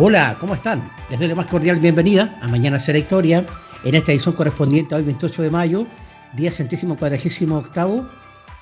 [0.00, 0.88] Hola, ¿cómo están?
[1.10, 3.44] Les doy la más cordial bienvenida a Mañana será Historia
[3.82, 5.88] en esta edición correspondiente a hoy 28 de mayo,
[6.36, 8.08] día centésimo cuadragésimo octavo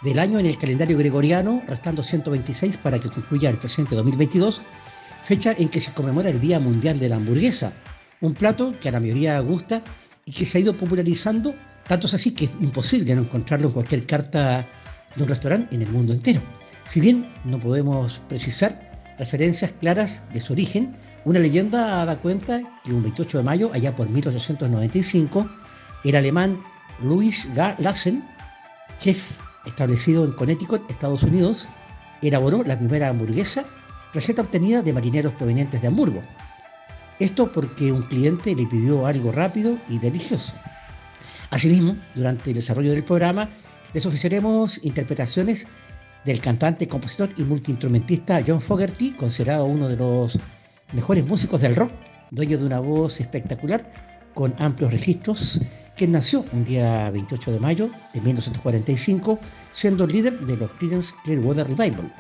[0.01, 4.63] del año en el calendario gregoriano, restando 126 para que concluya el presente 2022,
[5.25, 7.75] fecha en que se conmemora el Día Mundial de la Hamburguesa,
[8.23, 9.83] un plato que a la mayoría gusta
[10.25, 11.55] y que se ha ido popularizando,
[11.87, 14.67] tanto es así que es imposible no encontrarlo en cualquier carta
[15.15, 16.41] de un restaurante en el mundo entero.
[16.85, 18.87] Si bien no podemos precisar
[19.19, 23.97] referencias claras de su origen, una leyenda da cuenta que un 28 de mayo, allá
[23.97, 25.51] por 1895,
[26.05, 26.63] el alemán
[27.03, 27.49] Louis
[27.79, 28.23] Lassen,
[29.01, 31.69] chef establecido en Connecticut, Estados Unidos,
[32.23, 33.65] elaboró la primera hamburguesa,
[34.15, 36.23] receta obtenida de marineros provenientes de Hamburgo.
[37.19, 40.53] Esto porque un cliente le pidió algo rápido y delicioso.
[41.51, 43.51] Asimismo, durante el desarrollo del programa,
[43.93, 45.67] les ofreceremos interpretaciones
[46.25, 50.39] del cantante, compositor y multiinstrumentista John Fogerty, considerado uno de los
[50.93, 51.93] mejores músicos del rock,
[52.31, 53.91] dueño de una voz espectacular
[54.35, 55.61] con amplios registros,
[55.97, 59.39] que nació un día 28 de mayo de 1945,
[59.71, 62.13] siendo líder de los Creedence Clearwater Revival.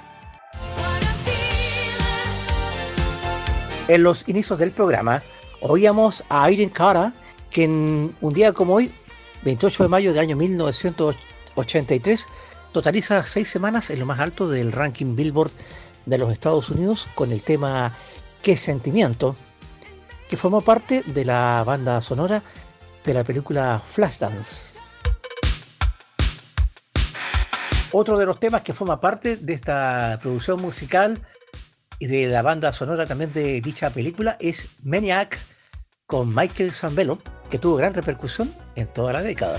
[3.88, 5.22] En los inicios del programa
[5.60, 7.12] oíamos a Irene Cara,
[7.50, 8.92] quien un día como hoy,
[9.44, 12.26] 28 de mayo del año 1983,
[12.72, 15.52] totaliza seis semanas en lo más alto del ranking Billboard
[16.06, 17.94] de los Estados Unidos con el tema
[18.46, 19.34] Qué sentimiento,
[20.28, 22.44] que formó parte de la banda sonora
[23.04, 24.94] de la película Flashdance.
[27.90, 31.20] Otro de los temas que forma parte de esta producción musical
[31.98, 35.40] y de la banda sonora también de dicha película es Maniac
[36.06, 37.18] con Michael Zambello,
[37.50, 39.58] que tuvo gran repercusión en toda la década.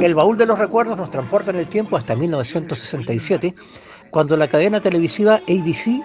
[0.00, 3.54] El baúl de los recuerdos nos transporta en el tiempo hasta 1967,
[4.10, 6.02] cuando la cadena televisiva ABC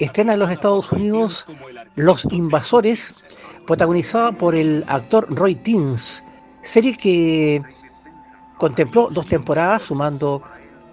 [0.00, 1.46] estrena en los Estados Unidos
[1.94, 3.14] Los Invasores,
[3.66, 6.24] protagonizada por el actor Roy Teens,
[6.60, 7.62] serie que
[8.58, 10.42] contempló dos temporadas sumando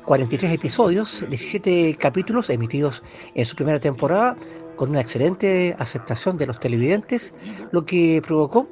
[0.05, 3.03] 43 episodios, 17 capítulos emitidos
[3.33, 4.35] en su primera temporada,
[4.75, 7.33] con una excelente aceptación de los televidentes,
[7.71, 8.67] lo que provocó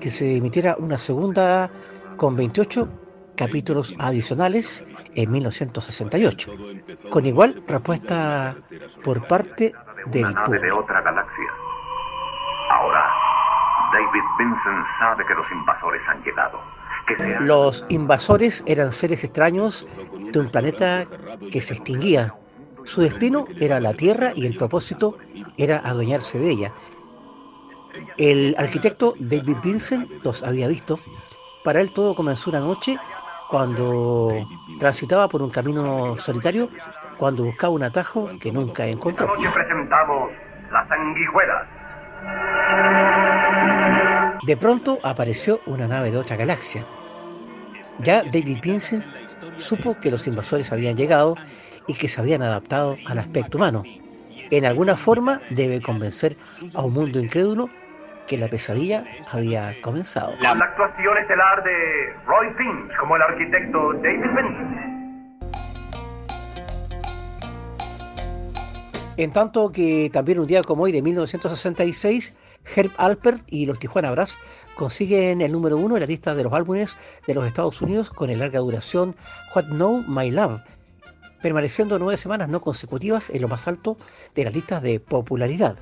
[0.00, 1.70] que se emitiera una segunda
[2.16, 2.88] con 28
[3.36, 4.84] capítulos adicionales
[5.14, 6.52] en 1968,
[7.08, 8.56] con igual respuesta
[9.04, 9.72] por parte
[10.06, 10.66] del público.
[10.66, 11.50] de otra galaxia.
[12.70, 13.04] Ahora,
[13.92, 16.60] David Vincent sabe que los invasores han llegado.
[17.40, 19.86] Los invasores eran seres extraños
[20.32, 21.06] de un planeta
[21.50, 22.34] que se extinguía.
[22.88, 25.18] Su destino era la Tierra y el propósito
[25.58, 26.72] era adueñarse de ella.
[28.16, 30.98] El arquitecto David Vincent los había visto
[31.64, 32.96] para él todo comenzó una noche
[33.50, 34.34] cuando
[34.78, 36.70] transitaba por un camino solitario,
[37.18, 39.26] cuando buscaba un atajo que nunca encontró.
[39.26, 40.30] Esta noche presentamos
[40.72, 41.68] las sanguijuelas.
[44.46, 46.86] De pronto apareció una nave de otra galaxia.
[47.98, 49.04] Ya David Vincent
[49.58, 51.34] supo que los invasores habían llegado
[51.88, 53.82] y que se habían adaptado al aspecto humano.
[54.50, 56.36] En alguna forma debe convencer
[56.74, 57.68] a un mundo incrédulo
[58.28, 60.34] que la pesadilla había comenzado.
[60.40, 64.88] La, actuación estelar de Roy Finch como el arquitecto David Benson.
[69.16, 74.12] En tanto que también un día como hoy de 1966, Herb Alpert y los Tijuana
[74.12, 74.38] Brass
[74.76, 78.30] consiguen el número uno en la lista de los álbumes de los Estados Unidos con
[78.30, 79.16] el larga duración
[79.56, 80.62] What Know My Love,
[81.40, 83.96] permaneciendo nueve semanas no consecutivas en lo más alto
[84.34, 85.76] de las listas de popularidad.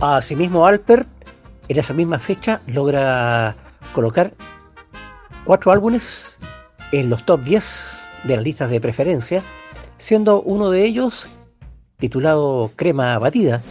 [0.00, 1.08] Asimismo, Alpert
[1.68, 3.56] en esa misma fecha logra
[3.94, 4.34] colocar
[5.44, 6.38] cuatro álbumes
[6.92, 9.42] en los top 10 de las listas de preferencia,
[9.96, 11.28] siendo uno de ellos
[11.98, 13.62] titulado Crema Batida,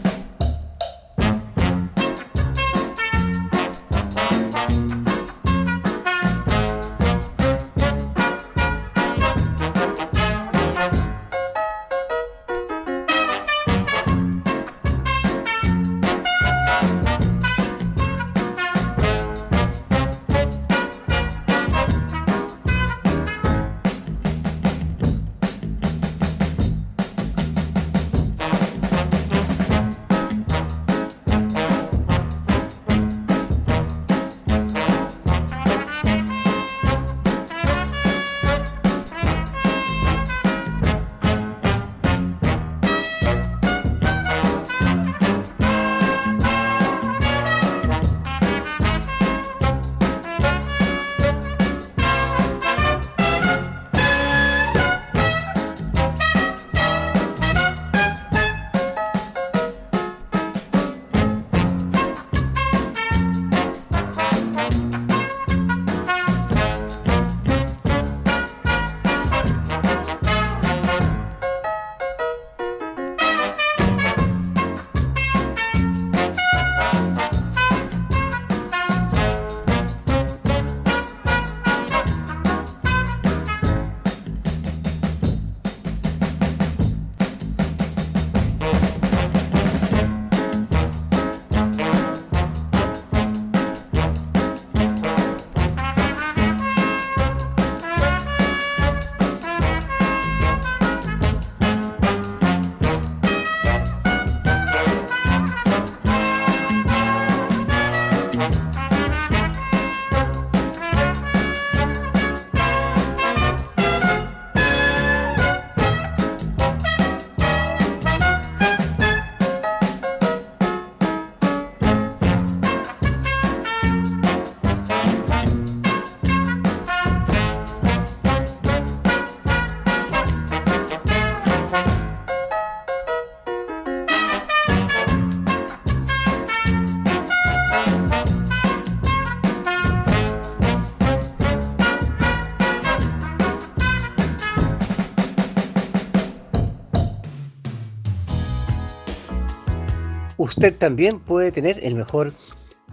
[150.55, 152.33] usted también puede tener el mejor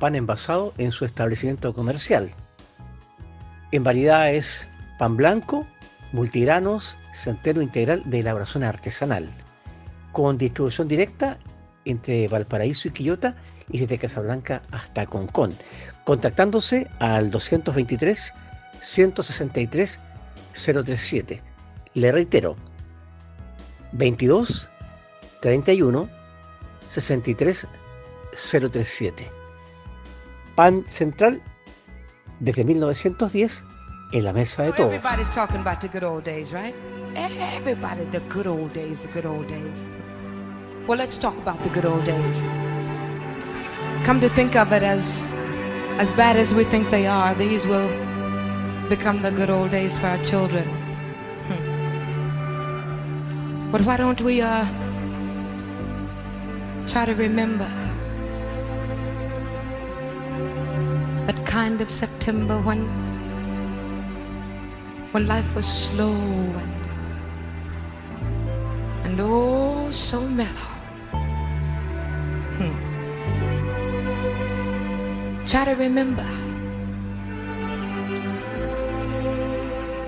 [0.01, 2.29] pan envasado en su establecimiento comercial.
[3.71, 5.65] En variedades pan blanco,
[6.11, 9.31] multigranos, centeno integral de elaboración artesanal,
[10.11, 11.39] con distribución directa
[11.85, 13.37] entre Valparaíso y Quillota
[13.69, 15.55] y desde Casablanca hasta Concón,
[16.05, 18.35] contactándose al 223
[18.81, 20.01] 163
[20.53, 21.43] 037.
[21.95, 22.57] Le reitero,
[23.93, 24.69] 22
[25.41, 26.22] 31
[26.93, 27.69] 63
[28.33, 29.31] 037.
[30.55, 31.41] Pan Central
[32.39, 33.65] desde 1910
[34.13, 34.93] en la mesa de todos.
[34.93, 36.75] Everybody's talking about the good old days, right?
[37.15, 39.87] Everybody, the good old days, the good old days.
[40.87, 42.47] Well, let's talk about the good old days.
[44.05, 45.27] Come to think of it as
[45.99, 47.89] as bad as we think they are, these will
[48.89, 50.65] become the good old days for our children.
[51.49, 51.63] Hmm.
[53.71, 54.67] But why don't we uh
[56.93, 57.71] try to remember
[61.27, 62.81] that kind of September when
[65.13, 66.13] when life was slow
[66.63, 66.83] and
[69.05, 70.69] and oh so mellow.
[72.59, 72.75] Hmm.
[75.47, 76.27] Try to remember.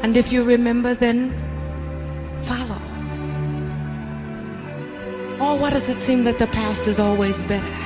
[0.03, 1.33] And if you remember, then
[5.45, 7.77] Or why does it seem that the past is always better?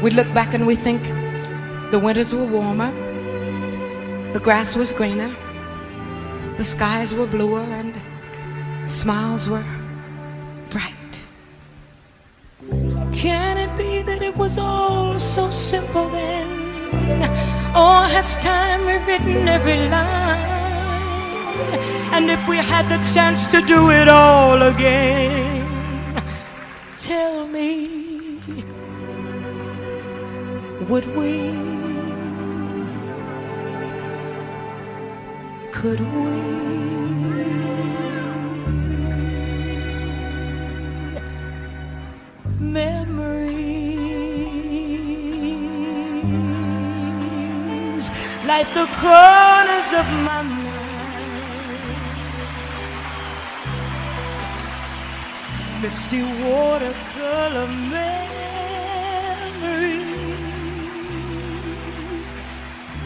[0.00, 1.02] We look back and we think
[1.90, 2.92] the winters were warmer,
[4.32, 5.34] the grass was greener,
[6.56, 7.94] the skies were bluer, and
[8.88, 9.64] smiles were
[10.70, 11.14] bright.
[13.12, 16.46] Can it be that it was all so simple then?
[17.74, 20.38] Or has time rewritten every line?
[22.14, 25.57] And if we had the chance to do it all again,
[26.98, 27.86] tell me,
[30.88, 31.52] would we?
[35.70, 36.58] Could we?
[42.58, 43.30] Memories
[48.44, 50.87] like the corners of my mind.
[55.80, 58.08] Misty watercolor memories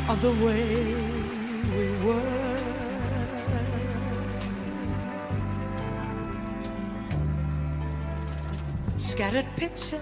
[0.09, 0.95] of the way
[1.75, 2.57] we were.
[8.97, 10.01] Scattered pictures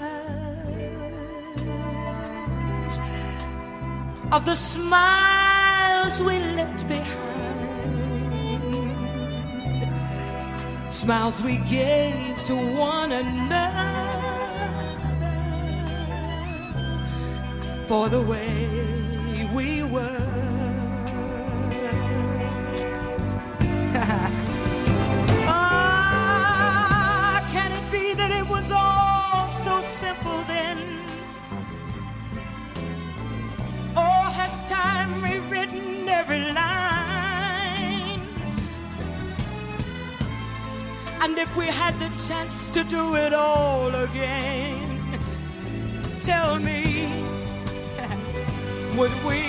[4.31, 7.30] of the smiles we left behind,
[11.01, 14.21] smiles we gave to one another.
[17.89, 18.80] For the way
[41.23, 45.21] And if we had the chance to do it all again,
[46.19, 47.09] tell me,
[48.97, 49.43] would we?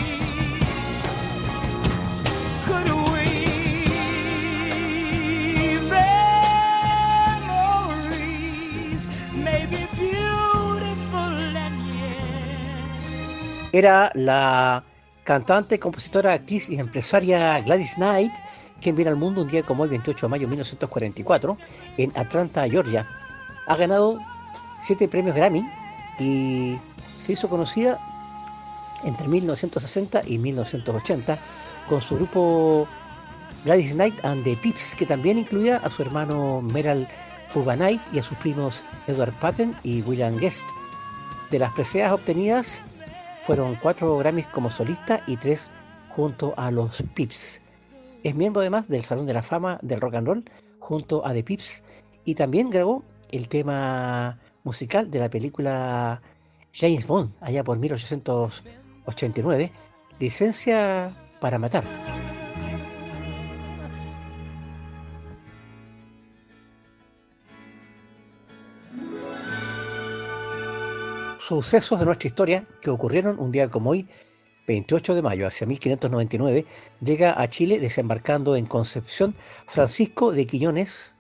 [2.68, 3.28] Could we?
[9.42, 11.80] May be beautiful and.
[13.72, 14.84] Era la
[15.24, 18.34] cantante, compositora, actriz y empresaria Gladys Knight,
[18.82, 21.58] quien viene al mundo un día como hoy, 28 de mayo de 1944,
[21.98, 23.08] en Atlanta, Georgia.
[23.68, 24.20] Ha ganado
[24.80, 25.64] siete premios Grammy
[26.20, 26.78] y
[27.18, 28.00] se hizo conocida
[29.04, 31.38] entre 1960 y 1980
[31.88, 32.88] con su grupo
[33.66, 37.08] Gladys Knight and the Pips, que también incluía a su hermano Meral
[37.54, 40.70] Puba Knight y a sus primos Edward Patton y William Guest.
[41.52, 42.84] De las preseas obtenidas
[43.46, 45.70] fueron cuatro Grammys como solista y tres
[46.10, 47.62] junto a los Pips.
[48.24, 50.46] Es miembro además del Salón de la Fama del Rock and Roll
[50.80, 51.84] junto a The Pips
[52.24, 56.22] y también grabó el tema musical de la película
[56.72, 59.72] James Bond allá por 1889,
[60.20, 61.84] Licencia para Matar.
[71.40, 74.08] Sucesos de nuestra historia que ocurrieron un día como hoy,
[74.72, 76.66] 28 de mayo, hacia 1599,
[77.02, 79.36] llega a Chile desembarcando en Concepción
[79.68, 81.14] Francisco de Quiñones,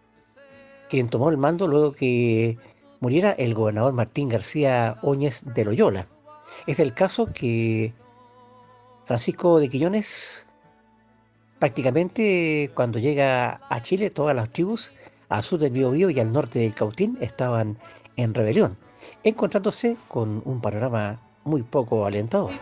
[0.87, 2.57] quien tomó el mando luego que
[3.01, 6.07] muriera el gobernador Martín García Óñez de Loyola.
[6.65, 7.93] Es el caso que
[9.03, 10.47] Francisco de Quiñones
[11.59, 14.93] prácticamente cuando llega a Chile todas las tribus
[15.27, 17.77] al sur del Biobío y al norte del Cautín estaban
[18.15, 18.77] en rebelión,
[19.23, 22.53] encontrándose con un panorama muy poco alentador.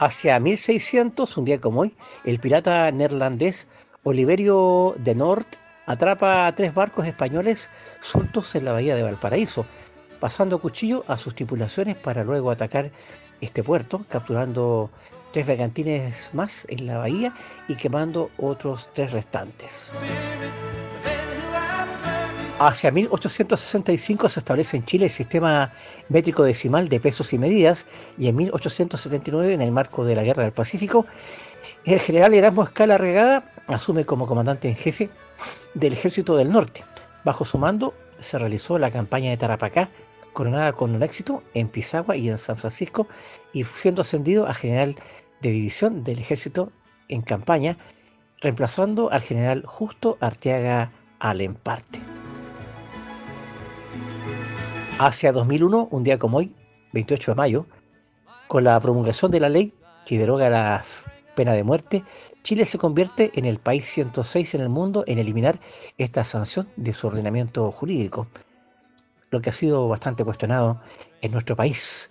[0.00, 3.66] Hacia 1600, un día como hoy, el pirata neerlandés
[4.04, 5.56] Oliverio de Noort
[5.86, 7.68] atrapa a tres barcos españoles
[8.00, 9.66] sueltos en la bahía de Valparaíso,
[10.20, 12.92] pasando cuchillo a sus tripulaciones para luego atacar
[13.40, 14.88] este puerto, capturando
[15.32, 17.34] tres vagantines más en la bahía
[17.66, 19.98] y quemando otros tres restantes.
[22.60, 25.70] Hacia 1865 se establece en Chile el sistema
[26.08, 27.86] métrico decimal de pesos y medidas
[28.18, 31.06] y en 1879, en el marco de la Guerra del Pacífico,
[31.84, 35.08] el general Erasmo Escala Regada asume como comandante en jefe
[35.74, 36.84] del Ejército del Norte.
[37.24, 39.88] Bajo su mando se realizó la campaña de Tarapacá,
[40.32, 43.06] coronada con un éxito en Pisagua y en San Francisco,
[43.52, 44.96] y siendo ascendido a general
[45.42, 46.72] de división del Ejército
[47.08, 47.78] en campaña,
[48.40, 50.90] reemplazando al general Justo Arteaga
[51.20, 52.00] Alemparte.
[55.00, 56.52] Hacia 2001, un día como hoy,
[56.92, 57.66] 28 de mayo,
[58.48, 59.72] con la promulgación de la ley
[60.04, 60.84] que deroga la
[61.36, 62.02] pena de muerte,
[62.42, 65.60] Chile se convierte en el país 106 en el mundo en eliminar
[65.98, 68.26] esta sanción de su ordenamiento jurídico,
[69.30, 70.80] lo que ha sido bastante cuestionado
[71.22, 72.10] en nuestro país,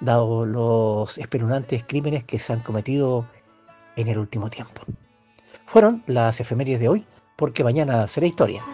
[0.00, 3.26] dado los espeluznantes crímenes que se han cometido
[3.96, 4.82] en el último tiempo.
[5.66, 8.64] Fueron las efemérides de hoy, porque mañana será historia.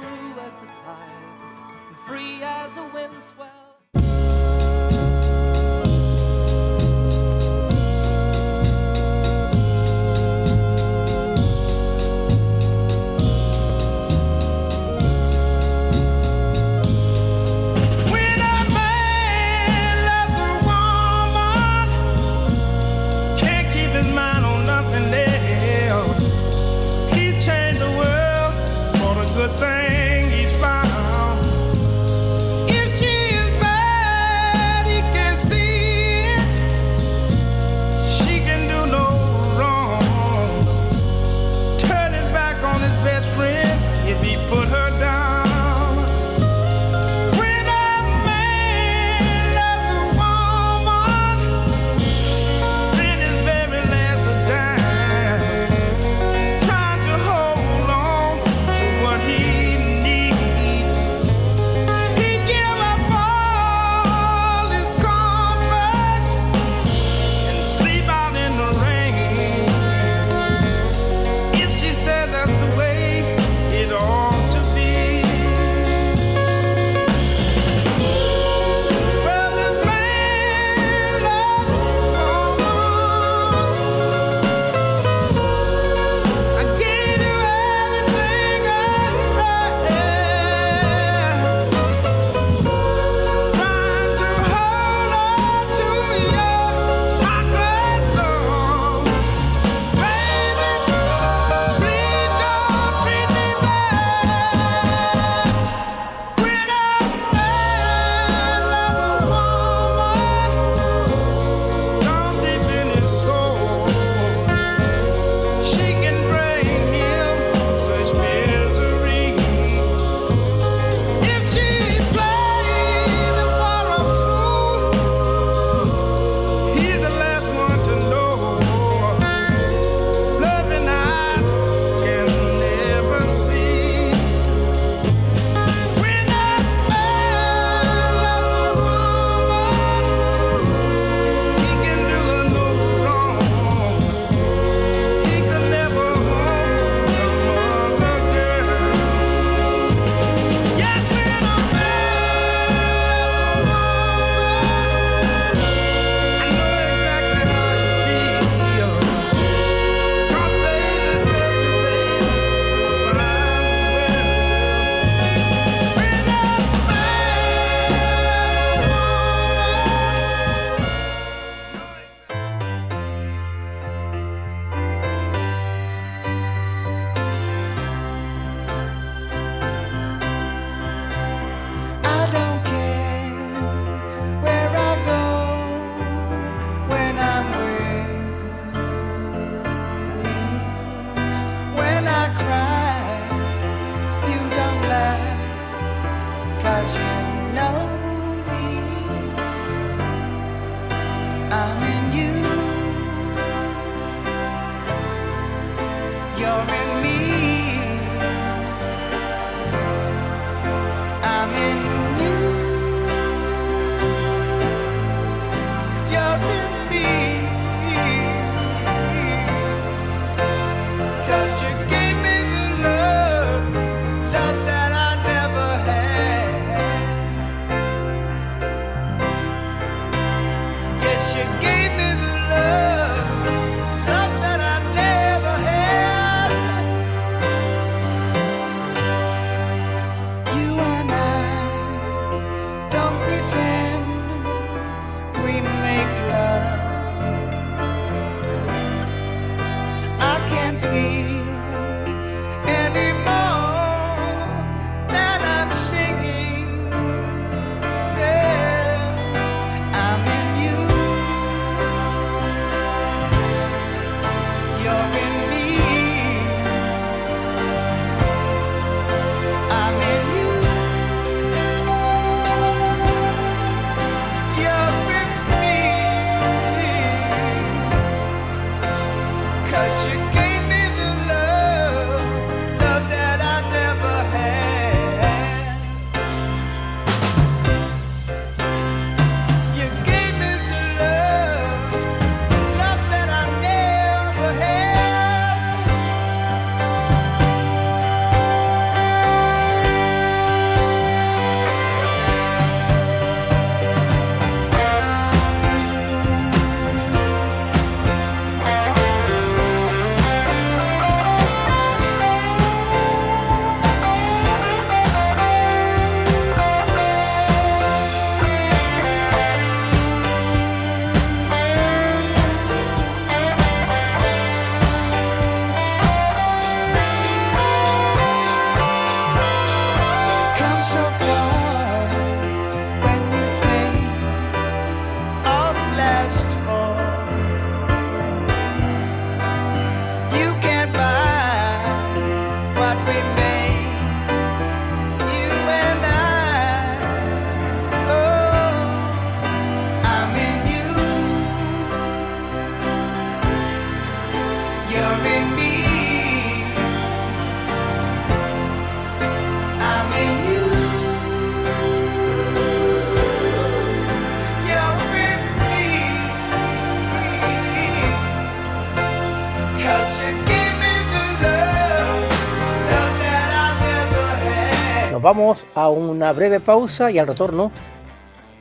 [375.26, 377.72] Vamos a una breve pausa y al retorno,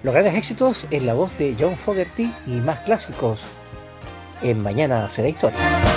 [0.01, 3.45] los grandes éxitos en la voz de John Fogerty y más clásicos
[4.41, 5.94] en Mañana será historia.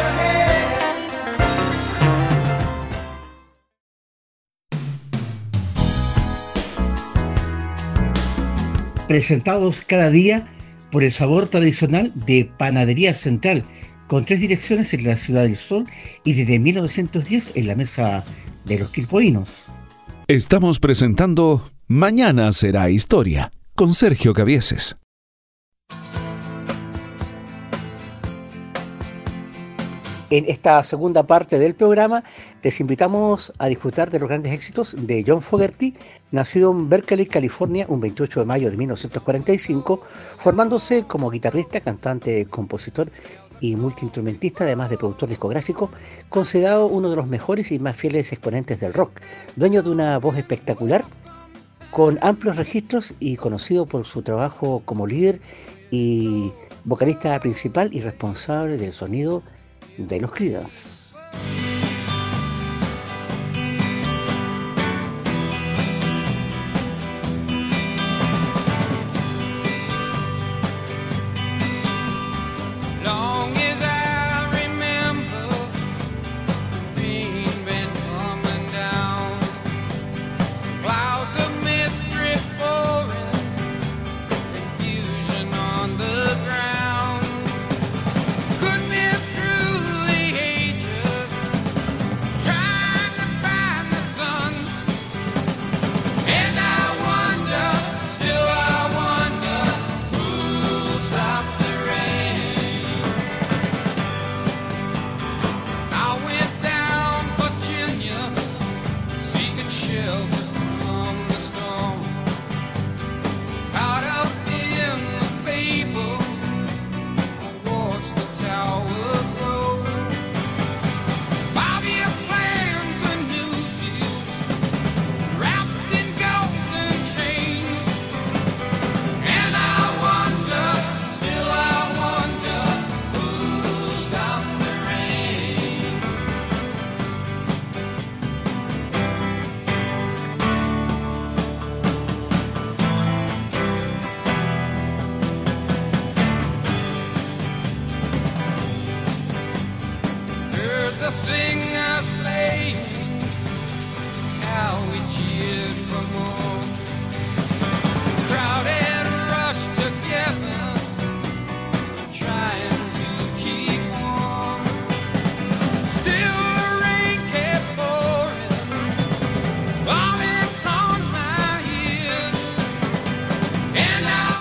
[9.08, 10.46] Presentados cada día
[10.92, 13.64] por el sabor tradicional de Panadería Central,
[14.06, 15.86] con tres direcciones en la Ciudad del Sol
[16.24, 18.24] y desde 1910 en la Mesa
[18.66, 19.64] de los Quilpoinos.
[20.26, 24.96] Estamos presentando Mañana será historia con Sergio Cavieses.
[30.30, 32.22] En esta segunda parte del programa
[32.62, 35.94] les invitamos a disfrutar de los grandes éxitos de John Fogerty,
[36.32, 40.02] nacido en Berkeley, California, un 28 de mayo de 1945,
[40.36, 43.10] formándose como guitarrista, cantante, compositor
[43.62, 45.90] y multiinstrumentista, además de productor discográfico,
[46.28, 49.22] considerado uno de los mejores y más fieles exponentes del rock,
[49.56, 51.06] dueño de una voz espectacular,
[51.90, 55.40] con amplios registros y conocido por su trabajo como líder
[55.90, 56.52] y
[56.84, 59.42] vocalista principal y responsable del sonido
[59.98, 61.08] de los Creedence.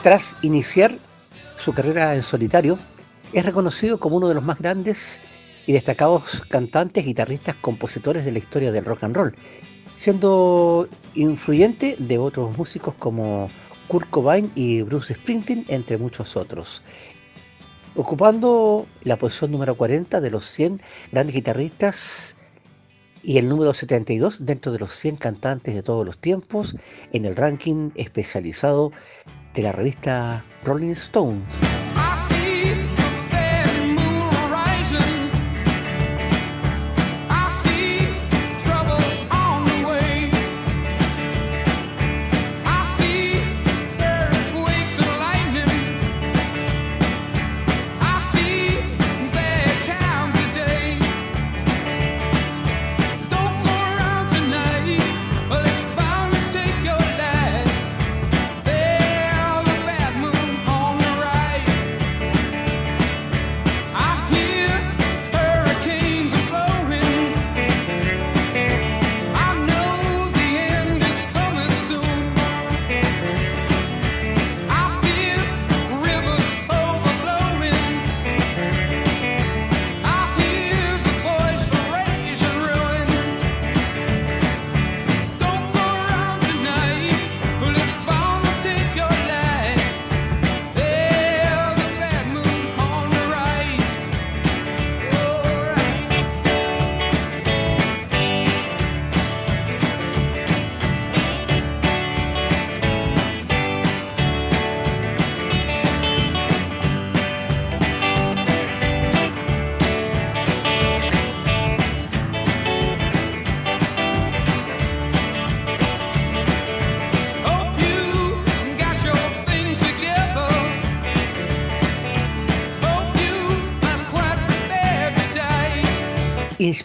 [0.08, 0.98] Tras iniciar
[1.58, 2.80] su carrera en solitario,
[3.34, 5.20] es reconocido como uno de los más grandes
[5.66, 9.36] y destacados cantantes, guitarristas, compositores de la historia del rock and roll,
[9.98, 13.50] siendo influyente de otros músicos como
[13.90, 16.84] Kurt Cobain y Bruce Springsteen, entre muchos otros.
[17.98, 20.80] Ocupando la posición número 40 de los 100
[21.12, 22.38] grandes guitarristas
[23.24, 26.78] y el número 72 dentro de los 100 cantantes de todos los tiempos
[27.12, 28.94] en el ranking especializado
[29.58, 31.77] de la revista Rolling Stone.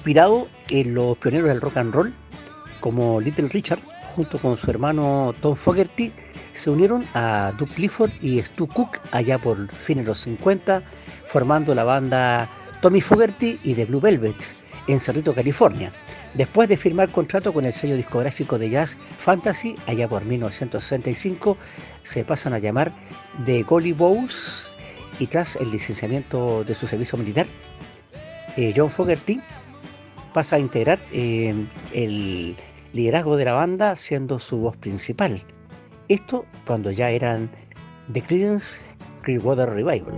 [0.03, 2.13] Inspirado en los pioneros del rock and roll,
[2.81, 3.79] como Little Richard,
[4.11, 6.13] junto con su hermano Tom Fogerty,
[6.51, 10.83] se unieron a Doug Clifford y Stu Cook allá por fines de los 50,
[11.25, 12.49] formando la banda
[12.81, 14.57] Tommy Fogerty y The Blue Velvets
[14.89, 15.93] en Cerrito, California.
[16.35, 21.57] Después de firmar contrato con el sello discográfico de jazz Fantasy, allá por 1965,
[22.03, 22.93] se pasan a llamar
[23.47, 24.77] The Golly Bows
[25.21, 27.47] y tras el licenciamiento de su servicio militar,
[28.57, 29.41] eh, John Fogerty
[30.33, 32.57] pasa a integrar eh, el
[32.93, 35.41] liderazgo de la banda siendo su voz principal.
[36.09, 37.51] Esto cuando ya eran
[38.13, 38.81] The Creedence
[39.23, 40.15] Clearwater Revival.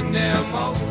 [0.00, 0.89] getting there more.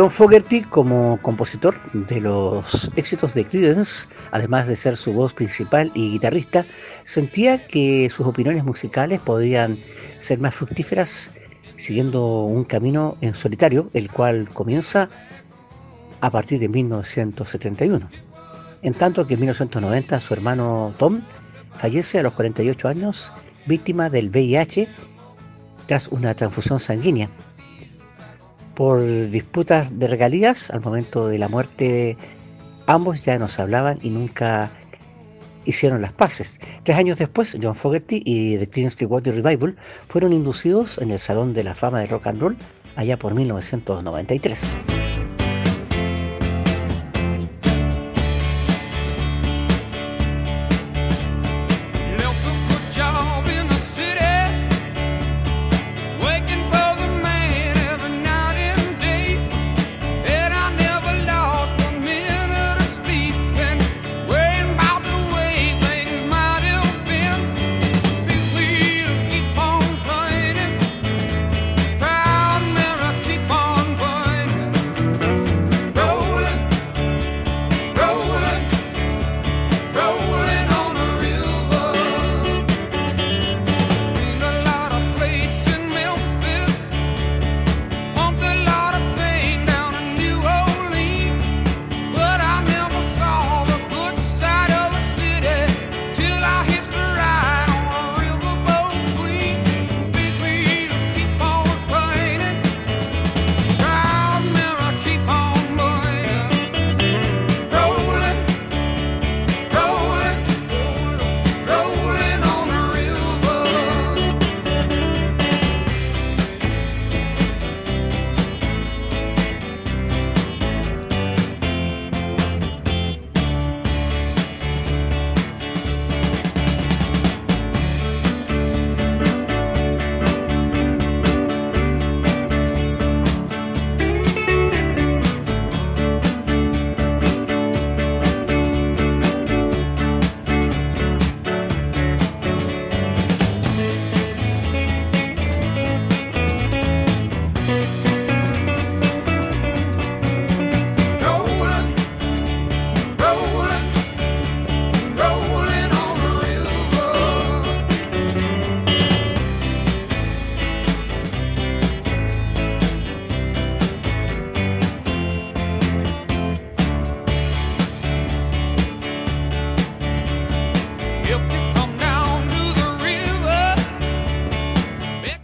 [0.00, 5.92] John Fogerty como compositor de los éxitos de Creedence, además de ser su voz principal
[5.94, 6.64] y guitarrista,
[7.02, 9.78] sentía que sus opiniones musicales podían
[10.18, 11.32] ser más fructíferas
[11.76, 15.10] siguiendo un camino en solitario, el cual comienza
[16.22, 18.08] a partir de 1971.
[18.80, 21.20] En tanto que en 1990 su hermano Tom
[21.76, 23.34] fallece a los 48 años
[23.66, 24.88] víctima del VIH
[25.84, 27.28] tras una transfusión sanguínea
[28.80, 32.16] por disputas de regalías al momento de la muerte
[32.86, 34.70] ambos ya nos hablaban y nunca
[35.66, 36.60] hicieron las paces.
[36.82, 39.76] Tres años después, John Fogerty y The Creedence Water Revival
[40.08, 42.56] fueron inducidos en el Salón de la Fama de Rock and Roll
[42.96, 44.99] allá por 1993.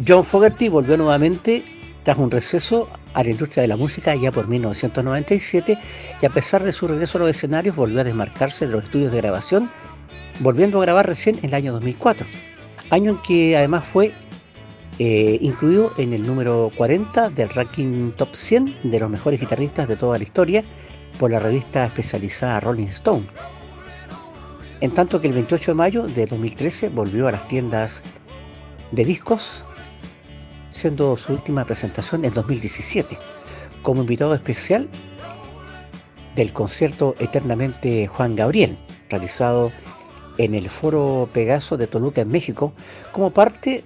[0.07, 1.65] John Fogerty volvió nuevamente
[2.05, 5.77] tras un receso a la industria de la música ya por 1997
[6.21, 9.11] y a pesar de su regreso a los escenarios volvió a desmarcarse de los estudios
[9.11, 9.69] de grabación,
[10.39, 12.25] volviendo a grabar recién en el año 2004,
[12.91, 14.13] año en que además fue
[15.01, 19.97] eh, incluido en el número 40 del ranking top 100 de los mejores guitarristas de
[19.97, 20.63] toda la historia
[21.19, 23.27] por la revista especializada Rolling Stone.
[24.81, 28.05] En tanto que el 28 de mayo de 2013 volvió a las tiendas
[28.93, 29.65] de discos,
[30.77, 33.19] siendo su última presentación en 2017,
[33.83, 34.89] como invitado especial
[36.35, 39.73] del concierto Eternamente Juan Gabriel, realizado
[40.37, 42.75] en el Foro Pegaso de Toluca en México,
[43.11, 43.85] como parte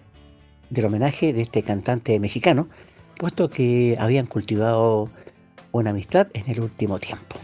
[0.69, 2.69] del homenaje de este cantante mexicano,
[3.17, 5.11] puesto que habían cultivado
[5.71, 7.37] una amistad en el último tiempo.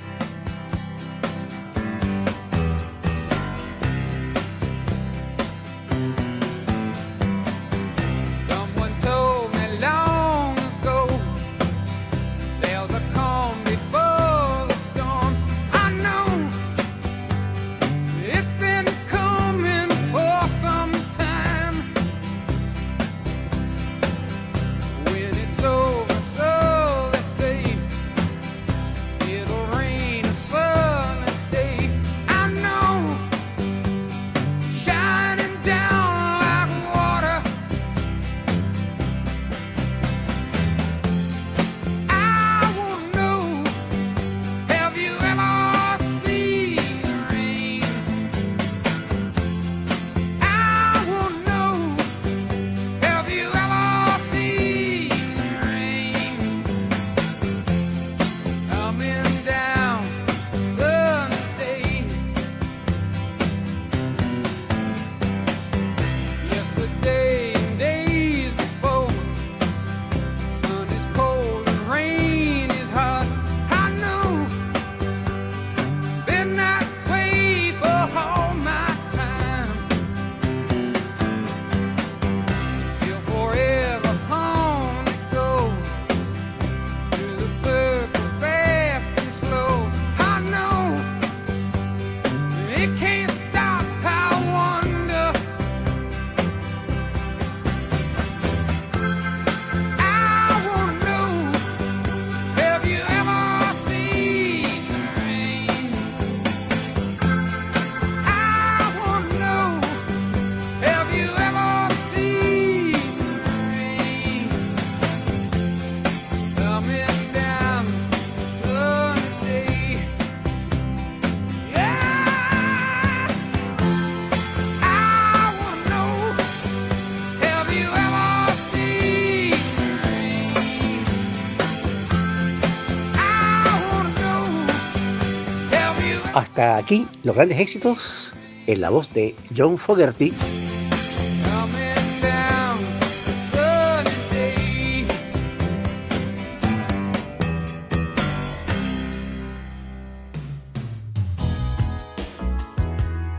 [136.57, 138.35] Hasta aquí los grandes éxitos
[138.67, 140.33] en la voz de John Fogerty.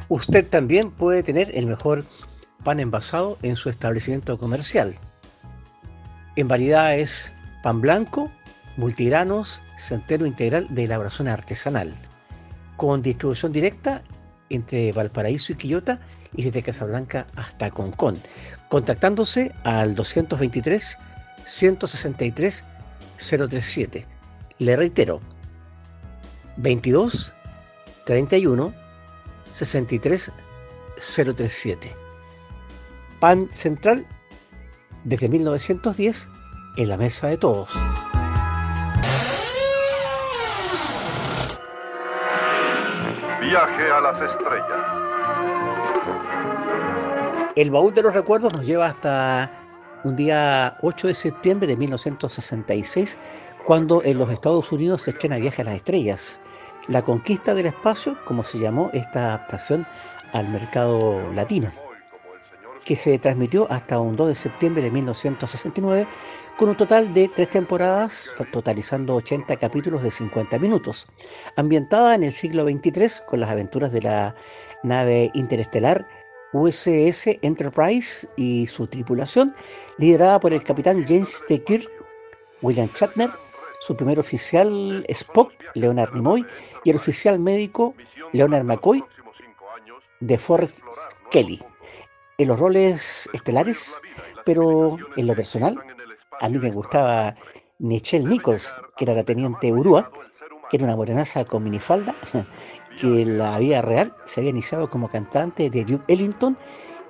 [0.09, 2.05] Usted también puede tener el mejor
[2.63, 4.93] pan envasado en su establecimiento comercial.
[6.35, 8.29] En variedades pan blanco,
[8.75, 11.95] multigranos, centeno integral de elaboración artesanal
[12.77, 14.01] con distribución directa
[14.49, 15.99] entre Valparaíso y Quillota
[16.33, 18.21] y desde Casablanca hasta Concón,
[18.69, 20.97] contactándose al 223
[21.43, 22.63] 163
[23.17, 24.05] 037.
[24.59, 25.21] Le reitero,
[26.57, 27.35] 22
[28.05, 28.73] 31
[29.51, 30.31] 63
[30.95, 31.95] 037.
[33.19, 34.05] Pan Central
[35.03, 36.29] desde 1910
[36.77, 37.71] en la mesa de todos.
[43.49, 44.85] Viaje a las estrellas.
[47.55, 49.49] El baúl de los recuerdos nos lleva hasta
[50.03, 53.17] un día 8 de septiembre de 1966,
[53.65, 56.41] cuando en los Estados Unidos se estrena Viaje a las Estrellas,
[56.89, 59.87] la conquista del espacio, como se llamó esta adaptación
[60.33, 61.71] al mercado latino
[62.87, 66.07] que se transmitió hasta un 2 de septiembre de 1969,
[66.57, 71.07] con un total de tres temporadas, totalizando 80 capítulos de 50 minutos,
[71.57, 74.35] ambientada en el siglo XXIII con las aventuras de la
[74.83, 76.07] nave interestelar
[76.53, 79.53] USS Enterprise y su tripulación,
[79.97, 81.61] liderada por el capitán James T.
[81.65, 81.91] Kirk,
[82.61, 83.31] William Shatner,
[83.81, 86.45] su primer oficial Spock, Leonard Nimoy,
[86.85, 87.93] y el oficial médico
[88.31, 89.03] Leonard McCoy
[90.21, 90.85] de Forrest
[91.29, 91.61] Kelly.
[92.37, 93.99] En los roles estelares,
[94.45, 95.75] pero en lo personal,
[96.39, 97.35] a mí me gustaba
[97.79, 100.11] Nichelle Nichols, que era la teniente Urúa,
[100.69, 102.15] que era una morenaza con minifalda,
[102.99, 106.57] que la vida real se había iniciado como cantante de Duke Ellington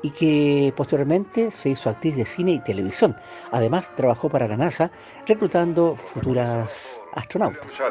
[0.02, 3.16] y que posteriormente se hizo actriz de cine y televisión.
[3.52, 4.92] Además, trabajó para la NASA
[5.26, 7.82] reclutando futuras astronautas.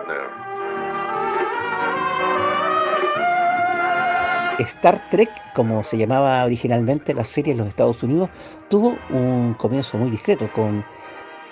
[4.59, 8.31] Star Trek, como se llamaba originalmente la serie en los Estados Unidos,
[8.69, 10.85] tuvo un comienzo muy discreto, con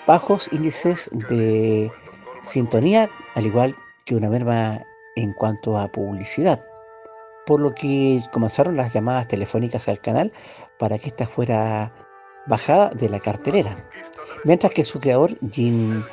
[0.06, 1.92] bajos índices de
[2.42, 3.74] sintonía, al igual
[4.04, 4.82] que una merma
[5.16, 6.64] en cuanto a publicidad,
[7.46, 10.32] por lo que comenzaron las llamadas telefónicas al canal
[10.78, 11.94] para que ésta fuera
[12.46, 13.86] bajada de la cartelera,
[14.44, 16.04] mientras que su creador, Jim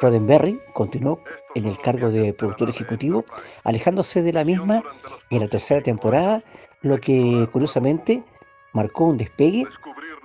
[0.00, 1.20] Roddenberry, continuó
[1.54, 3.24] en el cargo de productor ejecutivo,
[3.64, 4.82] alejándose de la misma
[5.30, 6.42] en la tercera temporada,
[6.82, 8.24] lo que curiosamente
[8.72, 9.64] marcó un despegue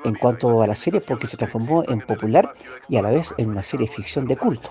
[0.06, 2.54] en cuanto a la serie porque se transformó en popular
[2.88, 4.70] y a la vez en una serie de ficción de culto.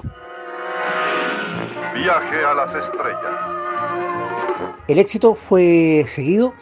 [1.95, 3.59] Viaje a las estrellas.
[4.89, 6.55] El éxito fue seguido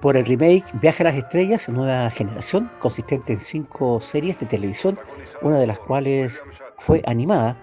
[0.00, 4.98] por el remake Viaje a las Estrellas, nueva generación, consistente en cinco series de televisión,
[5.40, 6.42] una de las cuales
[6.78, 7.56] fue animada,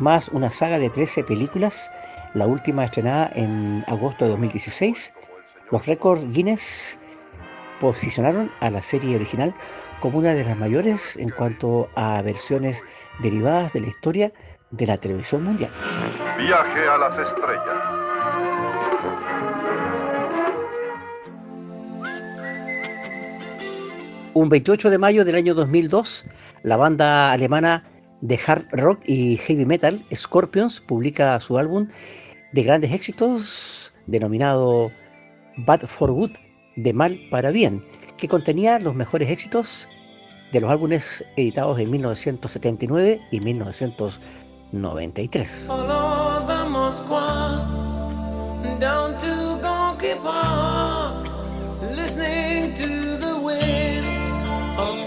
[0.00, 1.90] más una saga de 13 películas,
[2.34, 5.12] la última estrenada en agosto de 2016.
[5.70, 6.98] Los récords Guinness
[7.80, 9.54] posicionaron a la serie original
[10.00, 12.84] como una de las mayores en cuanto a versiones
[13.20, 14.32] derivadas de la historia
[14.70, 15.70] de la televisión mundial.
[16.38, 18.08] Viaje a las estrellas.
[24.34, 26.24] Un 28 de mayo del año 2002,
[26.62, 27.84] la banda alemana
[28.20, 31.88] de hard rock y heavy metal, Scorpions, publica su álbum
[32.52, 34.92] de grandes éxitos denominado
[35.58, 36.30] Bad for Good,
[36.76, 37.82] de mal para bien,
[38.16, 39.88] que contenía los mejores éxitos
[40.52, 45.68] de los álbumes editados en 1979 y 1993.
[52.08, 54.06] listening to the wind
[54.78, 55.06] of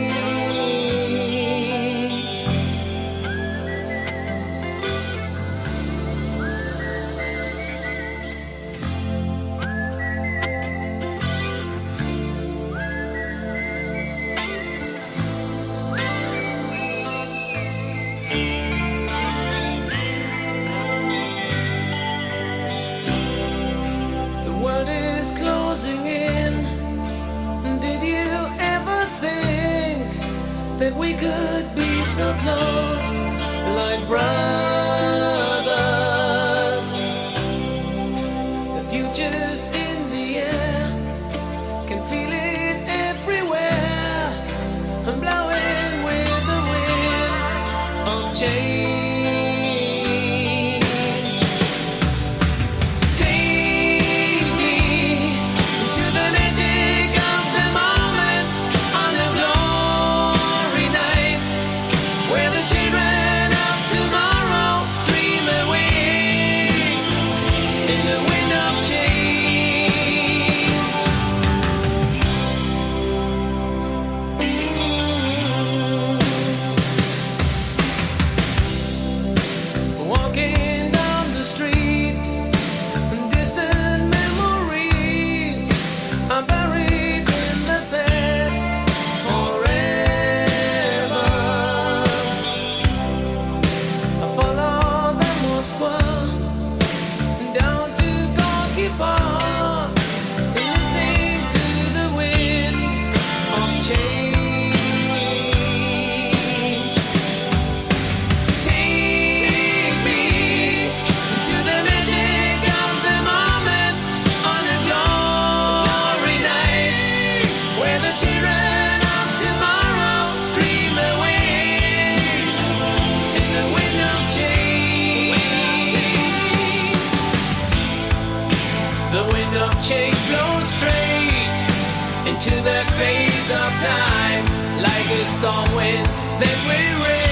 [133.51, 134.45] of time,
[134.81, 136.07] like a storm wind
[136.41, 137.30] then we rain.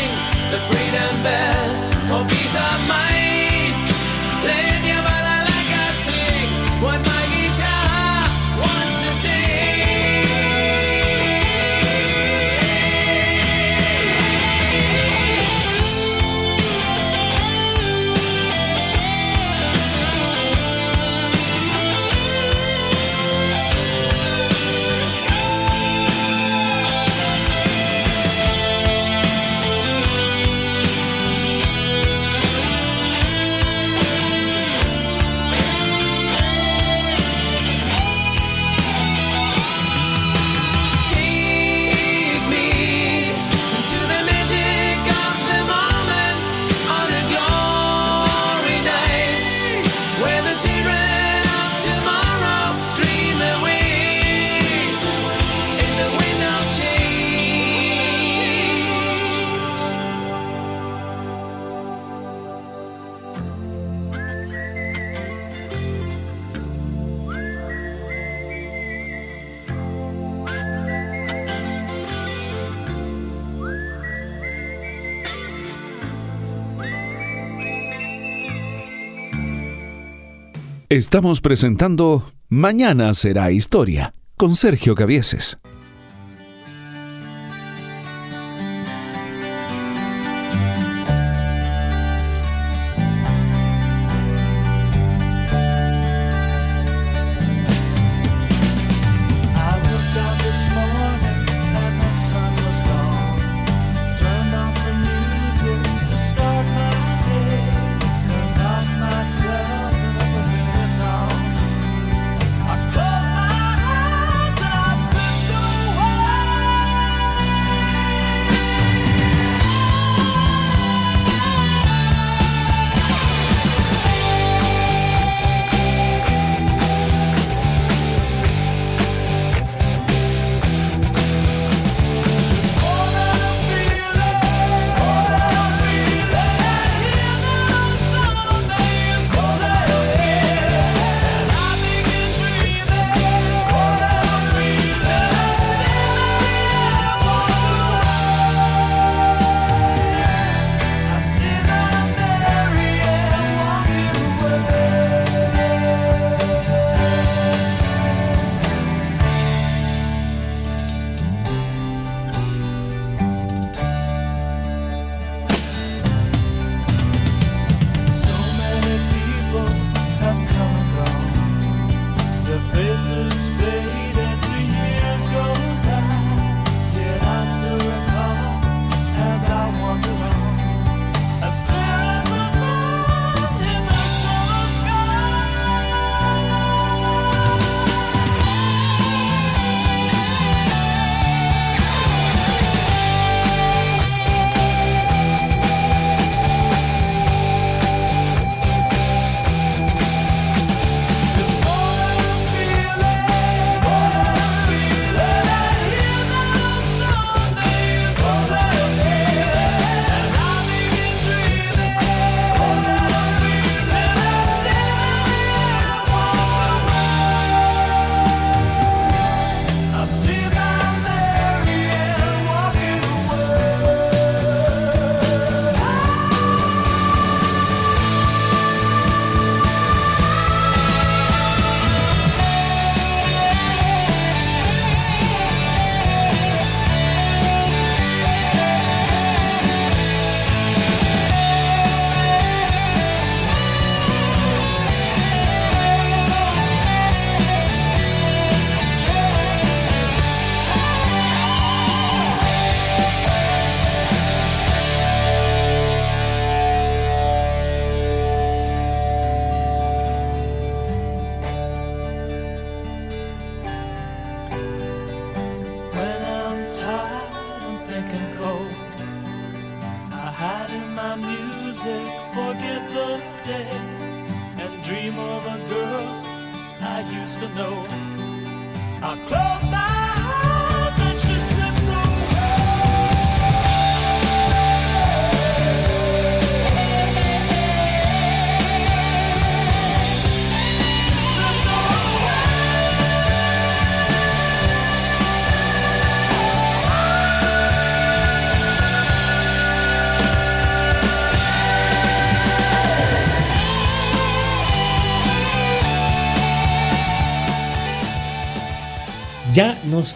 [80.91, 85.59] Estamos presentando Mañana será historia con Sergio Cavieses.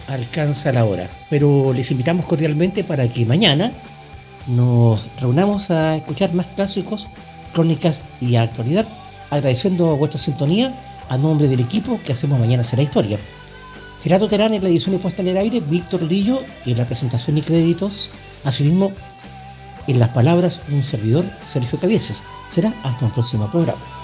[0.08, 3.72] Alcanza la hora, pero les invitamos cordialmente para que mañana
[4.46, 7.08] nos reunamos a escuchar más clásicos,
[7.52, 8.86] crónicas y actualidad,
[9.30, 10.74] agradeciendo vuestra sintonía
[11.08, 13.18] a nombre del equipo que hacemos Mañana será historia.
[14.02, 17.38] Gerardo Terán en la edición y puesta en el aire, Víctor Lillo en la presentación
[17.38, 18.10] y créditos,
[18.44, 18.92] asimismo
[19.86, 22.22] en las palabras un servidor, Sergio Cabieses.
[22.48, 24.03] Será hasta un próximo programa.